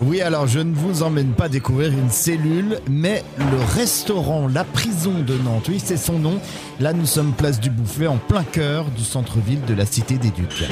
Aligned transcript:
Oui, 0.00 0.20
alors 0.20 0.46
je 0.46 0.60
ne 0.60 0.72
vous 0.72 1.02
emmène 1.02 1.32
pas 1.32 1.48
découvrir 1.48 1.90
une 1.90 2.10
cellule, 2.10 2.78
mais 2.88 3.24
le 3.36 3.58
restaurant 3.74 4.46
La 4.46 4.62
Prison 4.62 5.24
de 5.26 5.34
Nantes. 5.38 5.66
Oui, 5.68 5.82
c'est 5.84 5.96
son 5.96 6.20
nom. 6.20 6.38
Là, 6.78 6.92
nous 6.92 7.04
sommes 7.04 7.32
place 7.32 7.58
du 7.58 7.68
Bouffet, 7.68 8.06
en 8.06 8.16
plein 8.16 8.44
cœur 8.44 8.84
du 8.96 9.02
centre-ville 9.02 9.64
de 9.64 9.74
la 9.74 9.86
Cité 9.86 10.16
des 10.16 10.30
Ducs. 10.30 10.66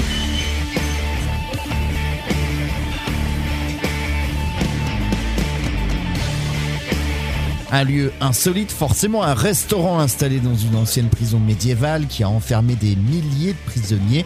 Un 7.73 7.83
lieu 7.83 8.13
insolite, 8.21 8.71
forcément 8.71 9.25
un 9.25 9.35
restaurant 9.35 9.99
installé 9.99 10.39
dans 10.39 10.55
une 10.55 10.77
ancienne 10.77 11.09
prison 11.09 11.41
médiévale 11.41 12.07
qui 12.07 12.23
a 12.23 12.29
enfermé 12.29 12.77
des 12.77 12.95
milliers 12.95 13.55
de 13.55 13.71
prisonniers. 13.71 14.25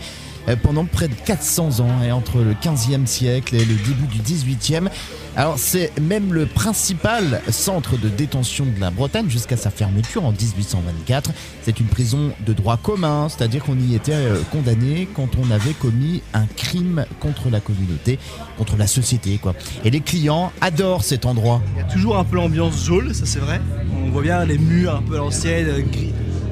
Euh, 0.49 0.57
pendant 0.61 0.85
près 0.85 1.09
de 1.09 1.15
400 1.15 1.81
ans 1.81 2.03
et 2.05 2.13
entre 2.13 2.39
le 2.39 2.55
15e 2.55 3.07
siècle 3.07 3.55
et 3.55 3.65
le 3.65 3.75
début 3.75 4.07
du 4.07 4.19
18e. 4.21 4.89
Alors 5.37 5.59
c'est 5.59 5.93
même 6.01 6.33
le 6.33 6.47
principal 6.47 7.41
centre 7.51 7.97
de 7.99 8.09
détention 8.09 8.65
de 8.65 8.81
la 8.81 8.91
Bretagne 8.91 9.29
jusqu'à 9.29 9.57
sa 9.57 9.71
fermeture 9.71 10.25
en 10.25 10.33
1824. 10.33 11.31
C'est 11.63 11.79
une 11.79 11.87
prison 11.87 12.33
de 12.47 12.53
droit 12.53 12.79
commun, 12.79 13.29
c'est-à-dire 13.29 13.63
qu'on 13.63 13.79
y 13.79 13.95
était 13.95 14.13
euh, 14.13 14.41
condamné 14.51 15.09
quand 15.15 15.29
on 15.41 15.51
avait 15.51 15.75
commis 15.75 16.23
un 16.35 16.47
crime 16.47 17.05
contre 17.21 17.51
la 17.51 17.61
communauté, 17.61 18.19
contre 18.59 18.77
la 18.77 18.87
société 18.87 19.39
quoi. 19.39 19.55
Et 19.85 19.91
les 19.91 20.01
clients 20.01 20.53
adorent 20.61 21.05
cet 21.05 21.27
endroit. 21.27 21.61
Il 21.77 21.81
y 21.81 21.85
a 21.85 21.89
toujours 21.89 22.17
un 22.17 22.25
peu 22.25 22.37
l'ambiance 22.37 22.85
jaune, 22.85 23.15
ça 23.15 23.27
c'est 23.27 23.41
vrai. 23.41 23.61
On 24.05 24.11
voit 24.11 24.23
bien 24.23 24.45
les 24.45 24.59
murs 24.59 24.97
un 24.97 25.03
peu 25.03 25.15
à 25.15 25.19
l'ancienne, 25.19 25.69
euh, 25.69 25.83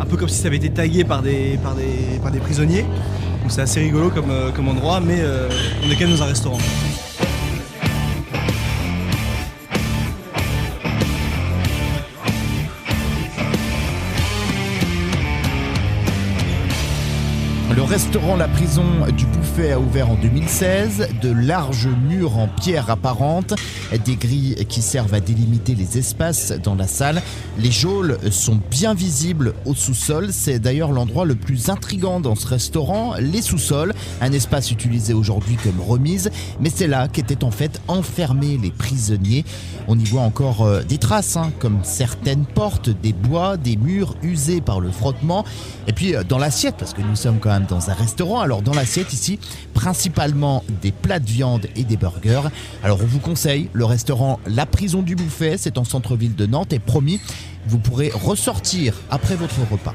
un 0.01 0.05
peu 0.05 0.17
comme 0.17 0.29
si 0.29 0.37
ça 0.37 0.47
avait 0.47 0.57
été 0.57 0.71
tagué 0.71 1.05
par 1.05 1.23
des, 1.23 1.59
prisonniers. 2.41 2.85
C'est 3.49 3.63
assez 3.63 3.81
rigolo 3.81 4.11
comme, 4.11 4.31
euh, 4.31 4.51
comme 4.51 4.69
endroit, 4.69 5.01
mais 5.01 5.21
euh, 5.21 5.49
on 5.85 5.91
est 5.91 5.95
quand 5.95 6.07
même 6.07 6.17
dans 6.17 6.23
un 6.23 6.27
restaurant. 6.27 6.59
Le 17.77 17.83
restaurant 17.83 18.35
La 18.35 18.49
Prison 18.49 18.83
du 19.15 19.27
Bouffet 19.27 19.73
a 19.73 19.79
ouvert 19.79 20.11
en 20.11 20.15
2016. 20.15 21.09
De 21.21 21.31
larges 21.31 21.87
murs 22.09 22.39
en 22.39 22.49
pierre 22.49 22.89
apparente, 22.89 23.53
des 24.07 24.17
grilles 24.17 24.57
qui 24.71 24.81
servent 24.81 25.13
à 25.13 25.21
délimiter 25.21 25.75
les 25.75 25.99
espaces 25.99 26.53
dans 26.63 26.75
la 26.75 26.87
salle. 26.87 27.21
Les 27.59 27.71
geôles 27.71 28.17
sont 28.31 28.59
bien 28.71 28.95
visibles 28.95 29.53
au 29.67 29.75
sous-sol. 29.75 30.29
C'est 30.33 30.59
d'ailleurs 30.59 30.93
l'endroit 30.93 31.27
le 31.27 31.35
plus 31.35 31.69
intrigant 31.69 32.21
dans 32.21 32.37
ce 32.37 32.47
restaurant. 32.47 33.15
Les 33.21 33.43
sous-sols, 33.43 33.93
un 34.23 34.33
espace 34.33 34.71
utilisé 34.71 35.13
aujourd'hui 35.13 35.57
comme 35.57 35.81
remise, 35.87 36.31
mais 36.61 36.71
c'est 36.75 36.89
là 36.89 37.07
qu'étaient 37.07 37.45
en 37.45 37.51
fait 37.51 37.83
enfermés 37.87 38.59
les 38.61 38.71
prisonniers. 38.71 39.45
On 39.89 39.99
y 39.99 40.05
voit 40.05 40.23
encore 40.23 40.63
euh, 40.63 40.83
des 40.83 40.99
traces, 40.99 41.37
hein, 41.37 41.51
comme 41.59 41.81
certaines 41.83 42.47
portes, 42.47 42.89
des 42.89 43.13
bois, 43.13 43.57
des 43.57 43.77
murs 43.77 44.17
usés 44.23 44.61
par 44.61 44.81
le 44.81 44.91
frottement. 44.91 45.45
Et 45.87 45.93
puis 45.93 46.15
euh, 46.15 46.25
dans 46.25 46.39
l'assiette, 46.39 46.77
parce 46.79 46.95
que 46.95 47.03
nous 47.03 47.17
sommes 47.17 47.39
quand 47.39 47.58
dans 47.67 47.91
un 47.91 47.95
restaurant. 47.95 48.41
Alors 48.41 48.63
dans 48.63 48.75
l'assiette 48.75 49.13
ici, 49.13 49.39
principalement 49.75 50.65
des 50.83 50.93
plats 50.93 51.21
de 51.21 51.29
viande 51.29 51.67
et 51.77 51.85
des 51.85 51.97
burgers. 51.97 52.49
Alors 52.83 52.99
on 53.03 53.07
vous 53.07 53.21
conseille 53.21 53.69
le 53.73 53.85
restaurant 53.85 54.41
La 54.47 54.67
Prison 54.67 55.03
du 55.03 55.17
Bouffet, 55.17 55.57
c'est 55.57 55.79
en 55.79 55.85
centre-ville 55.85 56.35
de 56.35 56.47
Nantes 56.47 56.73
et 56.73 56.79
promis, 56.79 57.21
vous 57.67 57.79
pourrez 57.79 58.11
ressortir 58.15 58.95
après 59.11 59.37
votre 59.37 59.61
repas. 59.71 59.95